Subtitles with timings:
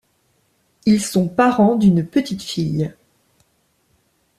[0.87, 2.91] Ils sont parents d'une petite fille.